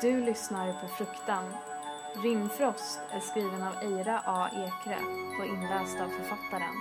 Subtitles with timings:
[0.00, 1.44] Du lyssnar på Fruktan.
[2.14, 4.50] Rimfrost är skriven av Eira A.
[4.52, 4.98] Ekre
[5.38, 6.74] och inläst av författaren.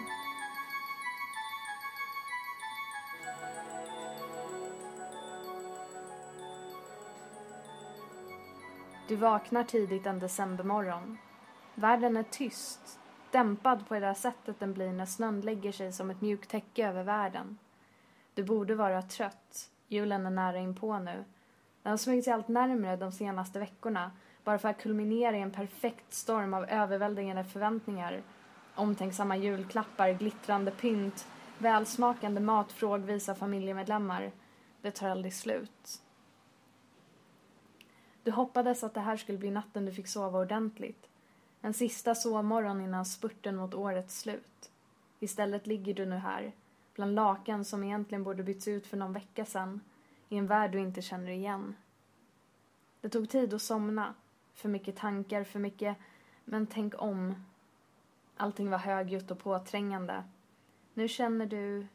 [9.08, 11.18] Du vaknar tidigt en decembermorgon.
[11.76, 13.00] Världen är tyst,
[13.32, 16.88] dämpad på det där sättet den blir när snön lägger sig som ett mjukt täcke
[16.88, 17.58] över världen.
[18.34, 19.70] Du borde vara trött.
[19.88, 21.24] Julen är nära inpå nu.
[21.86, 24.12] Den har smugit sig allt närmre de senaste veckorna
[24.44, 28.22] bara för att kulminera i en perfekt storm av överväldigande förväntningar.
[28.76, 31.28] Omtänksamma julklappar, glittrande pynt,
[31.58, 34.32] välsmakande mat frågvisa familjemedlemmar.
[34.82, 36.02] Det tar aldrig slut.
[38.24, 41.10] Du hoppades att det här skulle bli natten du fick sova ordentligt.
[41.62, 44.72] En sista sovmorgon innan spurten mot årets slut.
[45.20, 46.52] Istället ligger du nu här,
[46.96, 49.82] bland lakan som egentligen borde bytts ut för någon vecka sedan,
[50.36, 51.76] i en värld du inte känner igen.
[53.02, 54.14] Det tog tid att somna.
[54.54, 55.98] För mycket tankar, för mycket
[56.46, 57.36] men tänk om.
[58.38, 60.24] Allting var högljutt och påträngande.
[60.94, 61.88] Nu känner du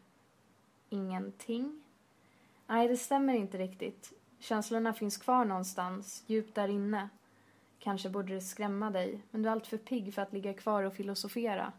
[0.89, 1.83] ingenting?
[2.67, 4.13] Nej, det stämmer inte riktigt.
[4.39, 7.09] Känslorna finns kvar någonstans, djupt där inne.
[7.79, 10.95] Kanske borde det skrämma dig, men du är alltför pigg för att ligga kvar och
[10.95, 11.73] filosofera.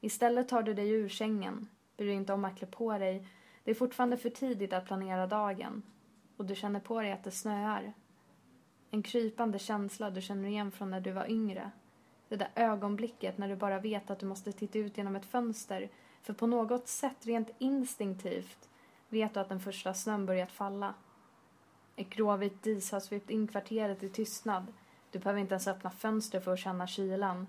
[0.00, 3.26] Istället tar du dig ur sängen, bryr dig inte om att klä på dig.
[3.70, 5.82] Det är fortfarande för tidigt att planera dagen.
[6.36, 7.92] Och du känner på dig att det snöar.
[8.90, 11.70] En krypande känsla du känner igen från när du var yngre.
[12.28, 15.90] Det där ögonblicket när du bara vet att du måste titta ut genom ett fönster
[16.22, 18.68] för på något sätt, rent instinktivt,
[19.08, 20.94] vet du att den första snön börjat falla.
[21.96, 24.66] Ett gråvitt dis har svept in kvarteret i tystnad.
[25.10, 27.46] Du behöver inte ens öppna fönstret för att känna kylan.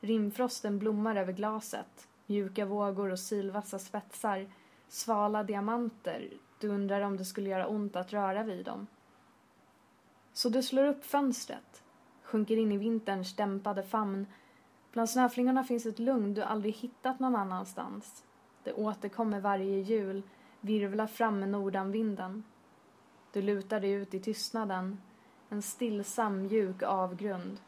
[0.00, 2.08] Rimfrosten blommar över glaset.
[2.26, 4.46] Mjuka vågor och sylvassa spetsar.
[4.88, 6.30] Svala diamanter.
[6.60, 8.86] Du undrar om det skulle göra ont att röra vid dem.
[10.32, 11.82] Så du slår upp fönstret.
[12.22, 14.26] Sjunker in i vinterns dämpade famn.
[14.92, 18.24] Bland snöflingorna finns ett lugn du aldrig hittat någon annanstans.
[18.62, 20.22] Det återkommer varje jul.
[20.60, 22.44] Virvlar fram med nordanvinden.
[23.32, 25.00] Du lutar dig ut i tystnaden.
[25.48, 27.60] En stillsam, mjuk avgrund.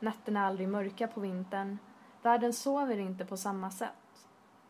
[0.00, 1.78] Nätterna är aldrig mörka på vintern.
[2.22, 4.01] Världen sover inte på samma sätt.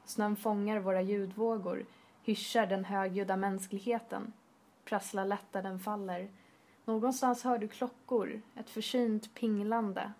[0.05, 1.87] Snön fångar våra ljudvågor,
[2.23, 4.33] hyschar den högljudda mänskligheten.
[4.85, 6.31] Prasslar lätt där den faller.
[6.85, 10.13] Någonstans hör du klockor, ett försynt pinglande.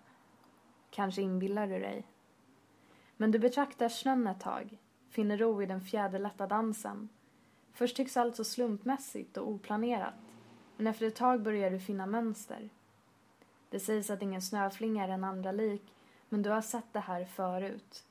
[0.89, 2.03] Kanske inbillar du dig.
[3.17, 4.77] Men du betraktar snön ett tag,
[5.09, 7.09] finner ro i den fjäderlätta dansen.
[7.73, 10.13] Först tycks allt så slumpmässigt och oplanerat,
[10.77, 12.69] men efter ett tag börjar du finna mönster.
[13.69, 15.93] Det sägs att ingen snöflinga är en andra lik,
[16.29, 18.03] men du har sett det här förut.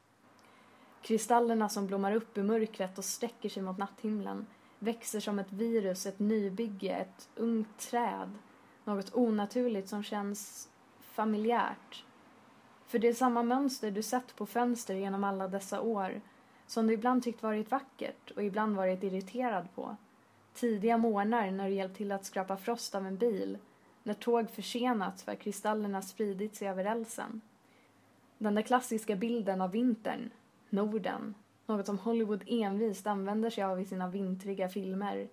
[1.03, 4.47] Kristallerna som blommar upp i mörkret och sträcker sig mot natthimlen
[4.83, 8.31] växer som ett virus, ett nybygge, ett ungt träd.
[8.85, 10.69] Något onaturligt som känns
[11.01, 12.05] familjärt.
[12.87, 16.21] För det är samma mönster du sett på fönster genom alla dessa år
[16.67, 19.97] som du ibland tyckt varit vackert och ibland varit irriterad på.
[20.55, 23.59] Tidiga morgnar när du hjälpt till att skrapa frost av en bil.
[24.03, 27.41] När tåg försenats för att kristallerna spridit sig över rälsen.
[28.39, 30.31] Den där klassiska bilden av vintern,
[30.73, 31.35] Norden,
[31.67, 35.29] något som Hollywood envist använder sig av i sina vintriga filmer.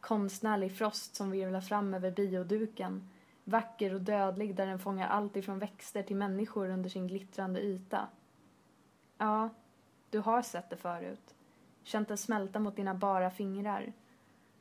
[0.00, 3.08] Konstnärlig frost som virvlar fram över bioduken.
[3.44, 8.08] Vacker och dödlig där den fångar allt ifrån växter till människor under sin glittrande yta.
[9.18, 9.48] Ja,
[10.10, 11.34] du har sett det förut.
[11.82, 13.92] Känt den smälta mot dina bara fingrar.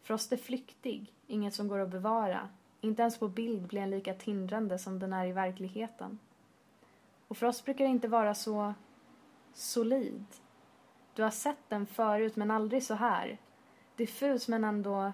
[0.02, 2.50] Frost är flyktig, inget som går att bevara.
[2.82, 6.20] Inte ens på bild blir den lika tindrande som den är i verkligheten.
[7.28, 8.74] Och frost brukar inte vara så
[9.54, 10.26] solid.
[11.14, 13.38] Du har sett den förut men aldrig så här.
[13.96, 15.14] Diffus men ändå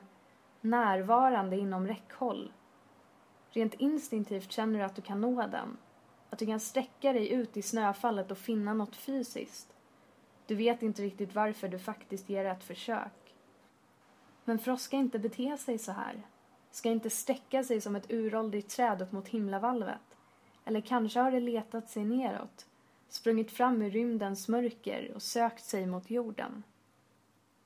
[0.62, 2.54] närvarande inom räckhåll.
[3.50, 5.78] Rent instinktivt känner du att du kan nå den.
[6.30, 9.76] Att du kan sträcka dig ut i snöfallet och finna något fysiskt.
[10.46, 13.36] Du vet inte riktigt varför du faktiskt ger ett försök.
[14.46, 16.22] Men Frost ska inte bete sig så här.
[16.72, 20.18] Ska inte sträcka sig som ett uråldrigt träd upp mot himlavalvet.
[20.66, 22.69] Eller kanske har det letat sig neråt
[23.10, 26.64] sprungit fram ur rymdens mörker och sökt sig mot jorden.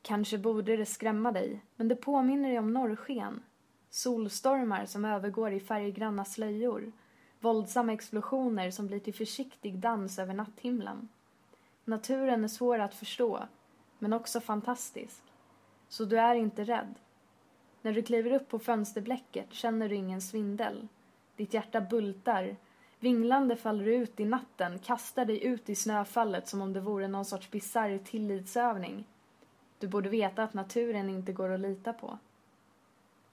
[0.01, 3.44] Kanske borde det skrämma dig, men det påminner dig om norrsken.
[3.90, 6.92] Solstormar som övergår i färggranna slöjor.
[7.40, 11.10] Våldsamma explosioner som blir till försiktig dans över natthimlen.
[11.86, 13.44] Naturen är svår att förstå,
[14.00, 15.24] men också fantastisk.
[15.89, 16.96] Så du är inte rädd.
[17.81, 20.88] När du kliver upp på fönsterblecket känner du ingen svindel.
[21.36, 22.56] Ditt hjärta bultar
[23.03, 27.07] Vinglande faller du ut i natten, kastar dig ut i snöfallet som om det vore
[27.07, 29.05] någon sorts bisarr tillitsövning.
[29.79, 32.17] Du borde veta att naturen inte går att lita på.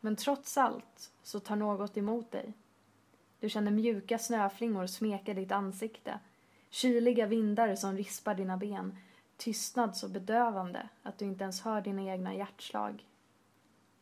[0.01, 2.53] Men trots allt så tar något emot dig.
[3.41, 6.19] Du känner mjuka snöflingor smeka ditt ansikte.
[6.71, 8.97] Kyliga vindar som rispar dina ben.
[9.37, 13.07] Tystnad så bedövande att du inte ens hör dina egna hjärtslag.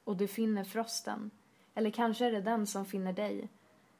[0.04, 1.30] Och du finner frosten.
[1.74, 3.48] Eller kanske är det den som finner dig.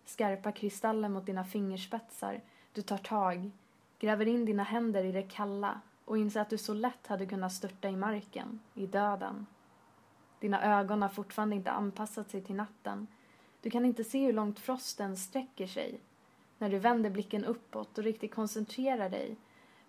[0.08, 2.40] Skarpa kristaller mot dina fingerspetsar.
[2.72, 3.50] Du tar tag,
[3.99, 7.52] gräver in dina händer i det kalla och inser att du så lätt hade kunnat
[7.52, 9.46] störta i marken, i döden.
[10.40, 13.06] Dina ögon har fortfarande inte anpassat sig till natten.
[13.60, 16.00] Du kan inte se hur långt frosten sträcker sig.
[16.58, 19.37] När du vänder blicken uppåt och riktigt koncentrerar dig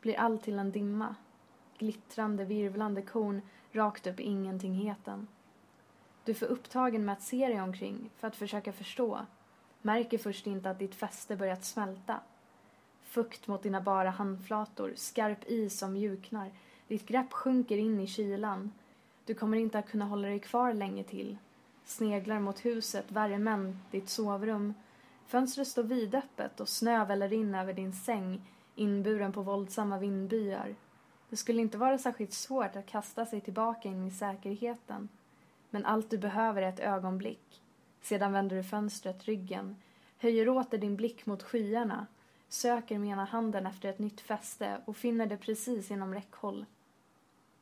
[0.02, 1.16] blir allt till en dimma.
[1.78, 3.42] Glittrande, virvlande korn
[3.72, 5.28] rakt upp i ingentingheten.
[6.24, 9.26] Du är för upptagen med att se dig omkring för att försöka förstå.
[9.82, 12.20] Märker först inte att ditt fäste börjat smälta.
[13.04, 16.52] Fukt mot dina bara handflator, skarp is som mjuknar.
[16.88, 18.72] Ditt grepp sjunker in i kylan.
[19.26, 21.38] Du kommer inte att kunna hålla dig kvar länge till.
[21.86, 24.74] Sneglar mot huset, värmen, ditt sovrum.
[25.28, 28.42] Fönstret står vidöppet och snö väller in över din säng,
[28.76, 30.76] inburen på våldsamma vindbyar.
[31.30, 35.10] Det skulle inte vara särskilt svårt att kasta sig tillbaka in i säkerheten.
[35.70, 37.62] Men allt du behöver är ett ögonblick.
[38.02, 39.76] Sedan vänder du fönstret ryggen,
[40.18, 42.08] höjer åter din blick mot skyarna,
[42.48, 46.66] söker med ena handen efter ett nytt fäste och finner det precis inom räckhåll.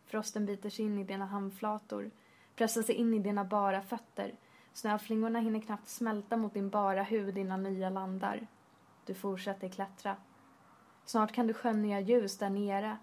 [0.06, 2.12] Frosten biter sig in i dina handflator,
[2.56, 4.36] pressar sig in i dina bara fötter.
[4.74, 8.48] Snöflingorna hinner knappt smälta mot din bara hud innan nya landar.
[9.06, 10.16] Du fortsätter klättra.
[11.06, 12.98] Snart kan du skönja ljus där nere,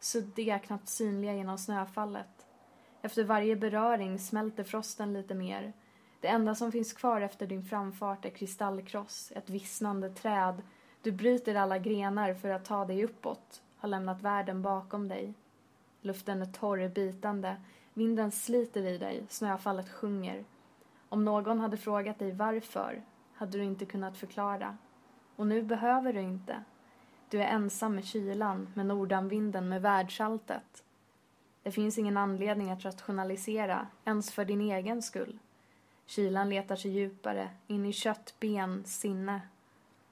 [0.00, 2.46] suddiga, knappt synliga genom snöfallet.
[3.02, 5.72] Efter varje beröring smälter frosten lite mer.
[6.26, 10.62] Det enda som finns kvar efter din framfart är kristallkross, ett vissnande träd.
[11.02, 15.34] Du bryter alla grenar för att ta dig uppåt, har lämnat världen bakom dig.
[16.00, 17.56] Luften är torr, bitande.
[17.94, 20.44] Vinden sliter i dig, snöfallet sjunger.
[21.08, 23.02] Om någon hade frågat dig varför
[23.34, 24.76] hade du inte kunnat förklara.
[25.36, 26.62] Och nu behöver du inte.
[27.28, 30.84] Du är ensam med kylan, med nordanvinden, med världsalltet.
[31.62, 35.38] Det finns ingen anledning att rationalisera, ens för din egen skull.
[36.06, 39.40] Kylan letar sig djupare, in i kött, ben, sinne.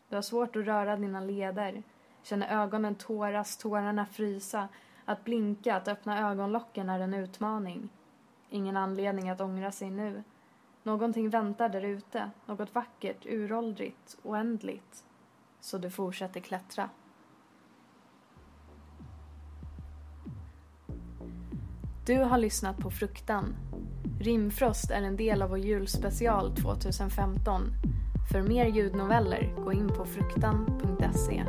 [0.08, 1.82] Du har svårt att röra dina leder,
[2.22, 4.68] känner ögonen tåras, tårarna frysa.
[5.04, 7.88] Att blinka, att öppna ögonlocken är en utmaning.
[8.50, 10.22] Ingen anledning att ångra sig nu.
[10.82, 15.04] Någonting väntar där ute, något vackert, uråldrigt, oändligt.
[15.60, 16.90] Så du fortsätter klättra.
[22.06, 23.56] Du har lyssnat på Fruktan.
[24.24, 27.62] Rimfrost är en del av vår julspecial 2015.
[28.32, 31.44] För mer ljudnoveller, gå in på fruktan.se.